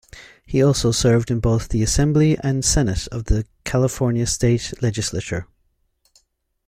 He 0.47 0.63
also 0.63 0.89
served 0.91 1.29
in 1.29 1.39
both 1.39 1.69
the 1.69 1.83
Assembly 1.83 2.35
and 2.41 2.65
Senate 2.65 3.07
of 3.09 3.25
the 3.25 3.45
California 3.65 4.25
State 4.25 4.73
Legislature. 4.81 5.45